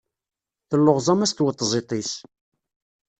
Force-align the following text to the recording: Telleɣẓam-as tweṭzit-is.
Telleɣẓam-as 0.69 1.31
tweṭzit-is. 1.33 2.11